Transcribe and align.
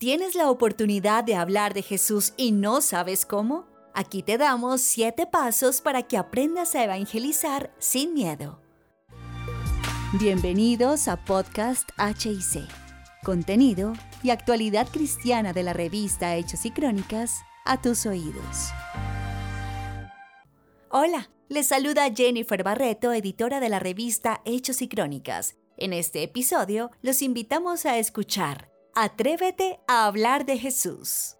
¿Tienes 0.00 0.34
la 0.34 0.48
oportunidad 0.48 1.24
de 1.24 1.34
hablar 1.34 1.74
de 1.74 1.82
Jesús 1.82 2.32
y 2.38 2.52
no 2.52 2.80
sabes 2.80 3.26
cómo? 3.26 3.66
Aquí 3.92 4.22
te 4.22 4.38
damos 4.38 4.80
7 4.80 5.26
pasos 5.26 5.82
para 5.82 6.04
que 6.04 6.16
aprendas 6.16 6.74
a 6.74 6.82
evangelizar 6.82 7.70
sin 7.78 8.14
miedo. 8.14 8.62
Bienvenidos 10.18 11.06
a 11.06 11.22
Podcast 11.22 11.90
HIC. 11.98 12.66
Contenido 13.22 13.92
y 14.22 14.30
actualidad 14.30 14.88
cristiana 14.88 15.52
de 15.52 15.64
la 15.64 15.74
revista 15.74 16.34
Hechos 16.34 16.64
y 16.64 16.70
Crónicas 16.70 17.42
a 17.66 17.82
tus 17.82 18.06
oídos. 18.06 18.70
Hola, 20.88 21.28
les 21.50 21.66
saluda 21.66 22.10
Jennifer 22.10 22.62
Barreto, 22.62 23.12
editora 23.12 23.60
de 23.60 23.68
la 23.68 23.80
revista 23.80 24.40
Hechos 24.46 24.80
y 24.80 24.88
Crónicas. 24.88 25.56
En 25.76 25.92
este 25.92 26.22
episodio 26.22 26.90
los 27.02 27.20
invitamos 27.20 27.84
a 27.84 27.98
escuchar 27.98 28.69
Atrévete 28.94 29.78
a 29.86 30.06
hablar 30.06 30.44
de 30.44 30.58
Jesús. 30.58 31.36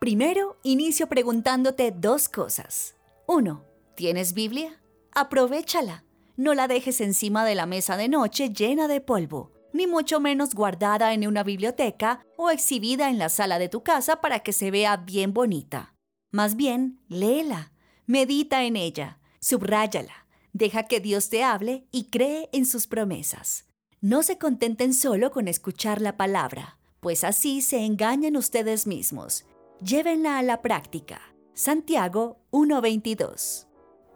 Primero, 0.00 0.56
inicio 0.62 1.08
preguntándote 1.08 1.92
dos 1.94 2.30
cosas. 2.30 2.96
1. 3.26 3.64
¿Tienes 3.94 4.32
Biblia? 4.32 4.80
Aprovechala. 5.14 6.04
No 6.36 6.54
la 6.54 6.68
dejes 6.68 7.02
encima 7.02 7.44
de 7.44 7.54
la 7.54 7.66
mesa 7.66 7.98
de 7.98 8.08
noche 8.08 8.48
llena 8.48 8.88
de 8.88 9.02
polvo, 9.02 9.52
ni 9.74 9.86
mucho 9.86 10.20
menos 10.20 10.54
guardada 10.54 11.12
en 11.12 11.26
una 11.26 11.42
biblioteca 11.42 12.24
o 12.36 12.50
exhibida 12.50 13.10
en 13.10 13.18
la 13.18 13.28
sala 13.28 13.58
de 13.58 13.68
tu 13.68 13.82
casa 13.82 14.22
para 14.22 14.40
que 14.40 14.54
se 14.54 14.70
vea 14.70 14.96
bien 14.96 15.34
bonita. 15.34 15.94
Más 16.30 16.56
bien, 16.56 17.00
léela, 17.08 17.72
medita 18.06 18.64
en 18.64 18.76
ella, 18.76 19.18
subráyala, 19.38 20.26
deja 20.54 20.84
que 20.84 21.00
Dios 21.00 21.28
te 21.28 21.44
hable 21.44 21.86
y 21.90 22.04
cree 22.04 22.48
en 22.52 22.64
sus 22.64 22.86
promesas. 22.86 23.67
No 24.00 24.22
se 24.22 24.38
contenten 24.38 24.94
solo 24.94 25.32
con 25.32 25.48
escuchar 25.48 26.00
la 26.00 26.16
palabra, 26.16 26.78
pues 27.00 27.24
así 27.24 27.60
se 27.60 27.84
engañan 27.84 28.36
ustedes 28.36 28.86
mismos. 28.86 29.44
Llévenla 29.82 30.38
a 30.38 30.42
la 30.44 30.62
práctica. 30.62 31.20
Santiago 31.52 32.38
1:22. 32.52 33.66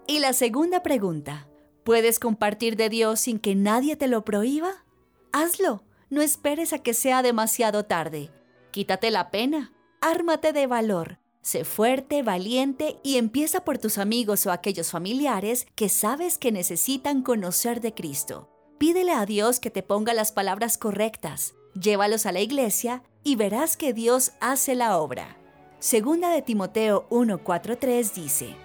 Y 0.06 0.20
la 0.20 0.34
segunda 0.34 0.84
pregunta, 0.84 1.48
¿puedes 1.82 2.20
compartir 2.20 2.76
de 2.76 2.90
Dios 2.90 3.18
sin 3.18 3.40
que 3.40 3.56
nadie 3.56 3.96
te 3.96 4.06
lo 4.06 4.24
prohíba? 4.24 4.84
Hazlo, 5.32 5.82
no 6.10 6.22
esperes 6.22 6.72
a 6.72 6.78
que 6.78 6.94
sea 6.94 7.22
demasiado 7.22 7.84
tarde. 7.84 8.30
Quítate 8.70 9.10
la 9.10 9.32
pena, 9.32 9.72
ármate 10.00 10.52
de 10.52 10.68
valor, 10.68 11.18
sé 11.40 11.64
fuerte, 11.64 12.22
valiente 12.22 13.00
y 13.02 13.16
empieza 13.16 13.64
por 13.64 13.78
tus 13.78 13.98
amigos 13.98 14.46
o 14.46 14.52
aquellos 14.52 14.92
familiares 14.92 15.66
que 15.74 15.88
sabes 15.88 16.38
que 16.38 16.52
necesitan 16.52 17.22
conocer 17.22 17.80
de 17.80 17.94
Cristo. 17.94 18.51
Pídele 18.82 19.12
a 19.12 19.26
Dios 19.26 19.60
que 19.60 19.70
te 19.70 19.84
ponga 19.84 20.12
las 20.12 20.32
palabras 20.32 20.76
correctas, 20.76 21.54
llévalos 21.80 22.26
a 22.26 22.32
la 22.32 22.40
iglesia 22.40 23.04
y 23.22 23.36
verás 23.36 23.76
que 23.76 23.92
Dios 23.92 24.32
hace 24.40 24.74
la 24.74 24.98
obra. 24.98 25.36
Segunda 25.78 26.30
de 26.30 26.42
Timoteo 26.42 27.06
1:43 27.08 28.12
dice, 28.12 28.56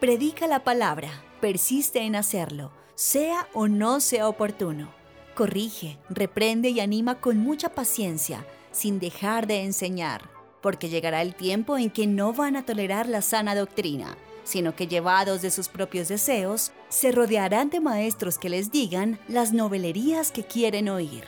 Predica 0.00 0.46
la 0.46 0.64
palabra, 0.64 1.10
persiste 1.42 2.00
en 2.00 2.16
hacerlo, 2.16 2.72
sea 2.94 3.46
o 3.52 3.68
no 3.68 4.00
sea 4.00 4.26
oportuno. 4.26 4.90
Corrige, 5.34 5.98
reprende 6.08 6.70
y 6.70 6.80
anima 6.80 7.20
con 7.20 7.36
mucha 7.36 7.68
paciencia, 7.68 8.46
sin 8.72 8.98
dejar 8.98 9.46
de 9.46 9.64
enseñar, 9.64 10.30
porque 10.62 10.88
llegará 10.88 11.20
el 11.20 11.34
tiempo 11.34 11.76
en 11.76 11.90
que 11.90 12.06
no 12.06 12.32
van 12.32 12.56
a 12.56 12.64
tolerar 12.64 13.06
la 13.06 13.20
sana 13.20 13.54
doctrina 13.54 14.16
sino 14.48 14.74
que 14.74 14.88
llevados 14.88 15.42
de 15.42 15.50
sus 15.50 15.68
propios 15.68 16.08
deseos, 16.08 16.72
se 16.88 17.12
rodearán 17.12 17.68
de 17.68 17.80
maestros 17.80 18.38
que 18.38 18.48
les 18.48 18.70
digan 18.70 19.20
las 19.28 19.52
novelerías 19.52 20.32
que 20.32 20.42
quieren 20.42 20.88
oír. 20.88 21.24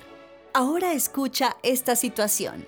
Ahora 0.55 0.95
escucha 0.95 1.57
esta 1.63 1.97
situación. 1.97 2.65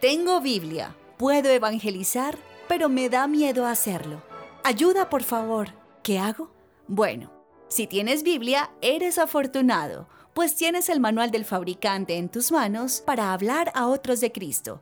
Tengo 0.00 0.40
Biblia, 0.40 0.96
puedo 1.18 1.50
evangelizar, 1.50 2.38
pero 2.66 2.88
me 2.88 3.10
da 3.10 3.28
miedo 3.28 3.66
hacerlo. 3.66 4.22
Ayuda, 4.64 5.10
por 5.10 5.22
favor. 5.22 5.68
¿Qué 6.02 6.18
hago? 6.18 6.50
Bueno, 6.88 7.30
si 7.68 7.86
tienes 7.86 8.22
Biblia, 8.22 8.70
eres 8.80 9.18
afortunado, 9.18 10.08
pues 10.32 10.56
tienes 10.56 10.88
el 10.88 11.00
manual 11.00 11.30
del 11.30 11.44
fabricante 11.44 12.16
en 12.16 12.30
tus 12.30 12.50
manos 12.50 13.02
para 13.04 13.34
hablar 13.34 13.70
a 13.74 13.86
otros 13.86 14.20
de 14.20 14.32
Cristo. 14.32 14.80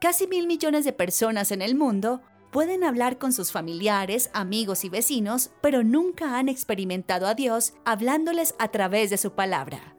Casi 0.00 0.26
mil 0.26 0.46
millones 0.46 0.84
de 0.84 0.92
personas 0.92 1.50
en 1.50 1.62
el 1.62 1.74
mundo 1.74 2.20
Pueden 2.50 2.82
hablar 2.82 3.18
con 3.18 3.32
sus 3.32 3.52
familiares, 3.52 4.30
amigos 4.32 4.84
y 4.84 4.88
vecinos, 4.88 5.50
pero 5.60 5.84
nunca 5.84 6.38
han 6.38 6.48
experimentado 6.48 7.26
a 7.26 7.34
Dios 7.34 7.74
hablándoles 7.84 8.54
a 8.58 8.68
través 8.68 9.10
de 9.10 9.18
su 9.18 9.32
palabra. 9.32 9.94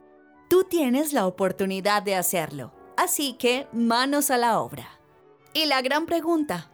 Tú 0.48 0.64
tienes 0.64 1.12
la 1.12 1.26
oportunidad 1.28 2.02
de 2.02 2.16
hacerlo, 2.16 2.72
así 2.96 3.34
que 3.34 3.68
manos 3.72 4.32
a 4.32 4.36
la 4.36 4.58
obra. 4.60 4.88
Y 5.52 5.66
la 5.66 5.80
gran 5.80 6.06
pregunta, 6.06 6.72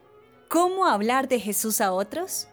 ¿cómo 0.48 0.86
hablar 0.86 1.28
de 1.28 1.40
Jesús 1.40 1.82
a 1.82 1.92
otros? 1.92 2.48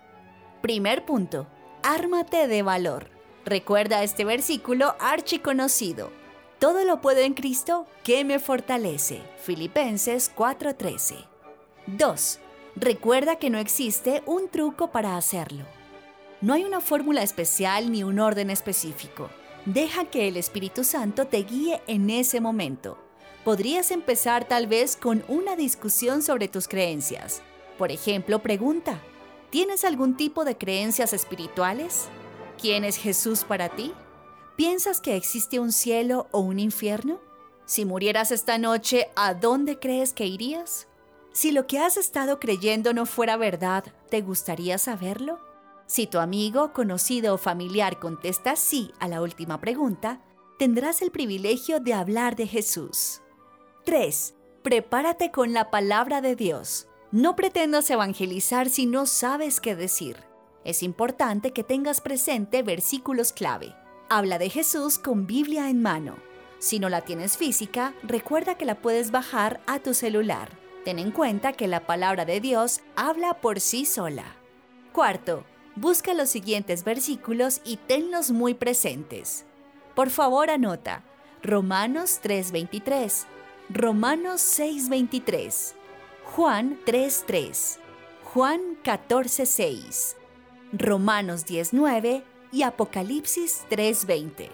Primer 0.62 1.06
punto, 1.06 1.48
ármate 1.82 2.48
de 2.48 2.62
valor. 2.62 3.10
Recuerda 3.46 4.04
este 4.04 4.26
versículo 4.26 4.96
archiconocido. 5.00 6.12
Todo 6.60 6.84
lo 6.84 7.00
puedo 7.00 7.20
en 7.20 7.34
Cristo 7.34 7.86
que 8.04 8.26
me 8.26 8.40
fortalece. 8.40 9.22
Filipenses 9.38 10.30
4:13. 10.36 11.26
2. 11.88 12.40
Recuerda 12.76 13.36
que 13.36 13.52
no 13.52 13.60
existe 13.60 14.24
un 14.26 14.50
truco 14.50 14.92
para 14.92 15.16
hacerlo. 15.16 15.64
No 16.42 16.56
hay 16.56 16.64
una 16.64 16.82
fórmula 16.82 17.22
especial 17.22 17.92
ni 17.92 18.04
un 18.04 18.20
orden 18.20 18.50
específico. 18.50 19.30
Deja 19.66 20.06
que 20.06 20.28
el 20.28 20.38
Espíritu 20.38 20.84
Santo 20.84 21.28
te 21.28 21.44
guíe 21.44 21.82
en 21.86 22.10
ese 22.10 22.42
momento. 22.42 22.98
Podrías 23.46 23.92
empezar 23.92 24.48
tal 24.48 24.66
vez 24.66 24.96
con 24.96 25.24
una 25.28 25.56
discusión 25.56 26.24
sobre 26.24 26.48
tus 26.48 26.68
creencias. 26.68 27.44
Por 27.78 27.92
ejemplo, 27.92 28.40
pregunta, 28.40 29.00
¿tienes 29.52 29.86
algún 29.86 30.18
tipo 30.18 30.44
de 30.44 30.58
creencias 30.58 31.14
espirituales? 31.14 32.08
¿Quién 32.60 32.86
es 32.86 32.98
Jesús 32.98 33.44
para 33.44 33.70
ti? 33.70 33.94
¿Piensas 34.56 35.00
que 35.00 35.16
existe 35.16 35.60
un 35.60 35.72
cielo 35.72 36.28
o 36.32 36.40
un 36.40 36.60
infierno? 36.60 37.22
Si 37.66 37.86
murieras 37.86 38.32
esta 38.32 38.58
noche, 38.58 39.10
¿a 39.16 39.36
dónde 39.36 39.78
crees 39.78 40.12
que 40.12 40.26
irías? 40.26 40.88
Si 41.34 41.52
lo 41.52 41.66
que 41.66 41.80
has 41.80 41.98
estado 41.98 42.40
creyendo 42.40 42.94
no 42.94 43.08
fuera 43.08 43.38
verdad, 43.38 43.84
¿te 44.10 44.22
gustaría 44.22 44.78
saberlo? 44.78 45.40
Si 45.88 46.06
tu 46.06 46.20
amigo, 46.20 46.74
conocido 46.74 47.34
o 47.34 47.38
familiar 47.40 48.00
contesta 48.00 48.56
sí 48.56 48.94
a 49.00 49.08
la 49.08 49.20
última 49.22 49.60
pregunta, 49.60 50.22
tendrás 50.60 51.02
el 51.02 51.10
privilegio 51.10 51.80
de 51.80 51.96
hablar 51.96 52.36
de 52.36 52.46
Jesús. 52.46 53.22
3. 53.84 54.36
Prepárate 54.62 55.32
con 55.32 55.54
la 55.54 55.72
palabra 55.72 56.22
de 56.22 56.36
Dios. 56.36 56.88
No 57.12 57.36
pretendas 57.36 57.90
evangelizar 57.90 58.70
si 58.70 58.86
no 58.86 59.08
sabes 59.08 59.60
qué 59.60 59.76
decir. 59.76 60.18
Es 60.64 60.84
importante 60.84 61.52
que 61.52 61.64
tengas 61.64 62.00
presente 62.00 62.62
versículos 62.62 63.34
clave. 63.34 63.76
Habla 64.08 64.38
de 64.38 64.50
Jesús 64.50 65.00
con 65.00 65.26
Biblia 65.26 65.70
en 65.70 65.82
mano. 65.82 66.16
Si 66.60 66.80
no 66.80 66.90
la 66.90 67.02
tienes 67.02 67.38
física, 67.38 67.96
recuerda 68.04 68.56
que 68.56 68.66
la 68.66 68.76
puedes 68.76 69.12
bajar 69.12 69.62
a 69.66 69.80
tu 69.80 69.94
celular. 69.94 70.63
Ten 70.84 71.00
en 71.00 71.12
cuenta 71.12 71.54
que 71.54 71.68
la 71.68 71.86
palabra 71.86 72.26
de 72.26 72.42
Dios 72.42 72.82
habla 72.96 73.36
por 73.36 73.62
sí 73.62 73.86
sola. 73.86 74.26
Cuarto, 74.92 75.46
busca 75.76 76.14
los 76.14 76.30
siguientes 76.30 76.84
versículos 76.84 77.62
y 77.64 77.78
tenlos 77.78 78.32
muy 78.32 78.54
presentes. 78.54 79.46
Por 79.96 80.10
favor 80.10 80.50
anota 80.50 81.04
Romanos 81.42 82.20
3:23, 82.22 83.26
Romanos 83.70 84.42
6:23, 84.42 85.74
Juan 86.26 86.78
3:3, 86.86 87.80
Juan 88.24 88.62
14:6, 88.84 90.16
Romanos 90.74 91.46
10:9 91.46 92.24
y 92.52 92.64
Apocalipsis 92.64 93.66
3:20. 93.70 94.50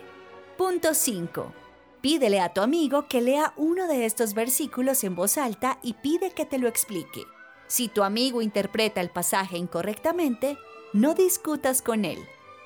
Punto 0.57 0.93
5. 0.93 1.53
Pídele 2.01 2.39
a 2.39 2.53
tu 2.53 2.61
amigo 2.61 3.07
que 3.09 3.21
lea 3.21 3.53
uno 3.57 3.87
de 3.87 4.05
estos 4.05 4.33
versículos 4.33 5.03
en 5.03 5.15
voz 5.15 5.37
alta 5.37 5.79
y 5.83 5.93
pide 5.93 6.31
que 6.31 6.45
te 6.45 6.57
lo 6.57 6.69
explique. 6.69 7.25
Si 7.67 7.89
tu 7.89 8.03
amigo 8.03 8.41
interpreta 8.41 9.01
el 9.01 9.09
pasaje 9.09 9.57
incorrectamente, 9.57 10.57
no 10.93 11.13
discutas 11.13 11.81
con 11.81 12.05
él. 12.05 12.19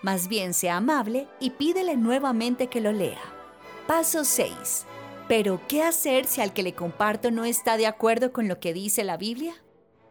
Más 0.03 0.27
bien 0.27 0.53
sea 0.53 0.77
amable 0.77 1.27
y 1.39 1.51
pídele 1.51 1.97
nuevamente 1.97 2.67
que 2.67 2.79
lo 2.79 2.91
lea. 2.91 3.21
Paso 3.87 4.23
6. 4.23 4.85
Pero, 5.27 5.61
¿qué 5.67 5.81
hacer 5.81 6.25
si 6.25 6.41
al 6.41 6.53
que 6.53 6.61
le 6.61 6.75
comparto 6.75 7.31
no 7.31 7.43
está 7.43 7.77
de 7.77 7.87
acuerdo 7.87 8.33
con 8.33 8.47
lo 8.47 8.59
que 8.59 8.73
dice 8.73 9.03
la 9.03 9.17
Biblia? 9.17 9.55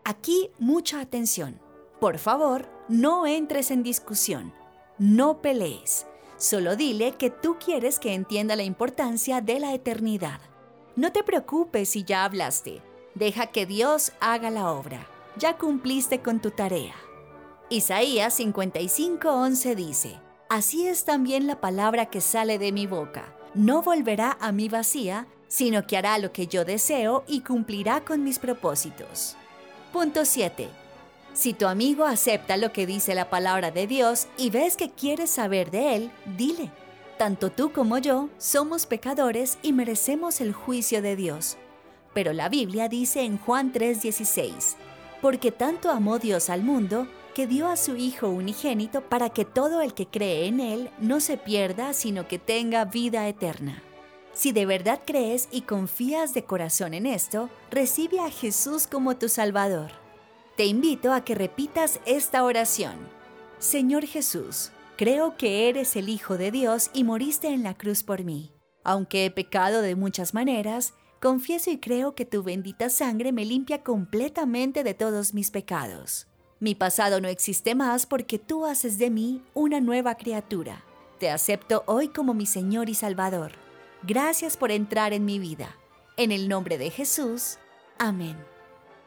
Aquí 0.05 0.51
mucha 0.59 1.01
atención. 1.01 1.61
Por 2.01 2.19
favor, 2.19 2.69
no 2.89 3.27
entres 3.27 3.71
en 3.71 3.83
discusión. 3.83 4.53
No 4.99 5.41
pelees. 5.41 6.07
Solo 6.43 6.75
dile 6.75 7.13
que 7.13 7.31
tú 7.31 7.57
quieres 7.65 8.01
que 8.01 8.15
entienda 8.15 8.57
la 8.57 8.65
importancia 8.65 9.41
de 9.41 9.61
la 9.61 9.75
eternidad. 9.75 10.41
No 10.97 11.13
te 11.13 11.23
preocupes 11.23 11.91
si 11.91 12.03
ya 12.03 12.25
hablaste. 12.25 12.83
Deja 13.15 13.47
que 13.47 13.65
Dios 13.65 14.11
haga 14.19 14.51
la 14.51 14.73
obra. 14.73 15.07
Ya 15.37 15.57
cumpliste 15.57 16.21
con 16.21 16.41
tu 16.41 16.51
tarea. 16.51 16.97
Isaías 17.69 18.41
55:11 18.41 19.77
dice, 19.77 20.19
Así 20.49 20.89
es 20.89 21.05
también 21.05 21.47
la 21.47 21.61
palabra 21.61 22.07
que 22.07 22.21
sale 22.21 22.59
de 22.59 22.73
mi 22.73 22.89
boca. 22.89 23.33
No 23.55 23.81
volverá 23.83 24.37
a 24.41 24.51
mí 24.51 24.69
vacía, 24.69 25.29
sino 25.47 25.87
que 25.87 25.97
hará 25.97 26.19
lo 26.19 26.33
que 26.33 26.49
yo 26.49 26.65
deseo 26.65 27.23
y 27.29 27.43
cumplirá 27.43 28.05
con 28.05 28.25
mis 28.25 28.41
propósitos. 28.41 29.37
Punto 29.93 30.25
7. 30.25 30.82
Si 31.35 31.55
tu 31.55 31.67
amigo 31.67 32.05
acepta 32.05 32.59
lo 32.59 32.73
que 32.73 32.87
dice 32.87 33.15
la 33.15 33.31
palabra 33.31 33.71
de 33.71 33.87
Dios 33.87 34.27
y 34.37 34.51
ves 34.51 34.77
que 34.77 34.91
quieres 34.91 35.31
saber 35.31 35.71
de 35.71 35.97
él, 35.97 36.11
dile. 36.37 36.71
Tanto 37.17 37.51
tú 37.51 37.73
como 37.73 37.99
yo 37.99 38.29
somos 38.37 38.85
pecadores 38.85 39.59
y 39.63 39.73
merecemos 39.73 40.41
el 40.43 40.53
juicio 40.53 41.01
de 41.01 41.17
Dios. 41.17 41.57
Pero 42.13 42.35
la 42.35 42.51
Biblia 42.51 42.89
dice 42.89 43.23
en 43.23 43.39
Juan 43.39 43.73
3:16, 43.73 44.77
porque 45.23 45.53
tanto 45.53 45.91
amó 45.91 46.19
Dios 46.19 46.51
al 46.51 46.63
mundo, 46.63 47.07
que 47.35 47.47
dio 47.47 47.69
a 47.69 47.79
su 47.79 47.97
Hijo 47.97 48.29
unigénito 48.29 49.01
para 49.01 49.31
que 49.31 49.47
todo 49.47 49.81
el 49.81 49.95
que 49.95 50.07
cree 50.07 50.47
en 50.47 50.61
Él 50.61 50.91
no 50.99 51.21
se 51.21 51.39
pierda, 51.39 51.95
sino 51.95 52.29
que 52.29 52.39
tenga 52.39 52.85
vida 52.85 53.27
eterna. 53.27 53.83
Si 54.35 54.53
de 54.53 54.67
verdad 54.67 55.01
crees 55.07 55.49
y 55.51 55.63
confías 55.63 56.35
de 56.35 56.45
corazón 56.45 56.93
en 56.93 57.07
esto, 57.07 57.49
recibe 57.71 58.21
a 58.21 58.31
Jesús 58.31 58.87
como 58.87 59.17
tu 59.17 59.31
Salvador. 59.31 60.02
Te 60.57 60.67
invito 60.67 61.15
a 61.15 61.25
que 61.25 61.35
repitas 61.35 61.99
esta 62.05 62.45
oración. 62.45 62.95
Señor 63.59 64.05
Jesús, 64.05 64.71
creo 64.99 65.37
que 65.39 65.71
eres 65.71 65.97
el 65.97 66.11
Hijo 66.11 66.37
de 66.37 66.51
Dios 66.51 66.91
y 66.93 67.05
moriste 67.05 67.49
en 67.49 67.63
la 67.63 67.73
cruz 67.73 68.03
por 68.03 68.23
mí. 68.23 68.53
Aunque 68.85 69.25
he 69.25 69.31
pecado 69.31 69.81
de 69.81 69.97
muchas 69.97 70.35
maneras, 70.35 70.93
confieso 71.23 71.71
y 71.71 71.79
creo 71.79 72.15
que 72.15 72.27
tu 72.27 72.43
bendita 72.43 72.91
sangre 72.91 73.33
me 73.33 73.47
limpia 73.47 73.83
completamente 73.83 74.85
de 74.85 74.93
todos 74.93 75.33
mis 75.33 75.51
pecados. 75.51 76.27
Mi 76.61 76.75
pasado 76.75 77.21
no 77.23 77.29
existe 77.29 77.75
más 77.75 78.05
porque 78.05 78.39
tú 78.39 78.67
haces 78.67 78.99
de 78.99 79.09
mí 79.09 79.43
una 79.55 79.81
nueva 79.81 80.17
criatura. 80.17 80.85
Te 81.19 81.31
acepto 81.31 81.83
hoy 81.87 82.09
como 82.09 82.35
mi 82.35 82.45
Señor 82.45 82.91
y 82.91 82.95
Salvador. 82.95 83.53
Gracias 84.03 84.59
por 84.59 84.71
entrar 84.71 85.15
en 85.15 85.25
mi 85.25 85.39
vida. 85.39 85.77
En 86.19 86.31
el 86.31 86.49
nombre 86.49 86.77
de 86.77 86.91
Jesús. 86.91 87.57
Amén. 87.99 88.52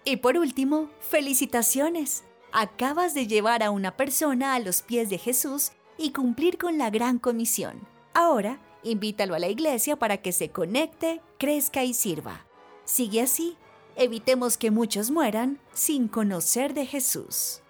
Y 0.05 0.17
por 0.17 0.37
último, 0.37 0.89
felicitaciones. 1.01 2.23
Acabas 2.51 3.13
de 3.13 3.27
llevar 3.27 3.63
a 3.63 3.71
una 3.71 3.97
persona 3.97 4.55
a 4.55 4.59
los 4.59 4.81
pies 4.81 5.09
de 5.09 5.17
Jesús 5.17 5.71
y 5.97 6.11
cumplir 6.11 6.57
con 6.57 6.77
la 6.77 6.89
gran 6.89 7.19
comisión. 7.19 7.85
Ahora, 8.13 8.59
invítalo 8.83 9.35
a 9.35 9.39
la 9.39 9.49
iglesia 9.49 9.97
para 9.97 10.17
que 10.17 10.31
se 10.31 10.49
conecte, 10.49 11.21
crezca 11.37 11.83
y 11.83 11.93
sirva. 11.93 12.45
Sigue 12.85 13.21
así 13.21 13.57
evitemos 13.95 14.57
que 14.57 14.71
muchos 14.71 15.11
mueran 15.11 15.59
sin 15.73 16.07
conocer 16.07 16.73
de 16.73 16.85
Jesús. 16.85 17.61